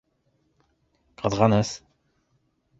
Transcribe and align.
Ҡыҙғаныс! 1.25 1.77